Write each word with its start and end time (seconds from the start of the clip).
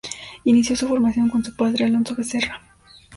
Inició 0.45 0.75
su 0.75 0.87
formación 0.87 1.29
con 1.29 1.45
su 1.45 1.55
padre, 1.55 1.85
Alonso 1.85 2.15
Becerra. 2.15 2.59